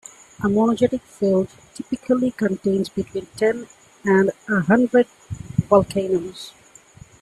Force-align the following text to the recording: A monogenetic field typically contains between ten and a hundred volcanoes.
A 0.39 0.47
monogenetic 0.49 1.01
field 1.03 1.47
typically 1.75 2.31
contains 2.31 2.89
between 2.89 3.27
ten 3.37 3.67
and 4.03 4.31
a 4.49 4.61
hundred 4.61 5.05
volcanoes. 5.69 6.53